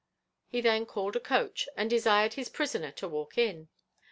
[0.47, 3.69] He then called a coach, and desired his prisoner to walk in.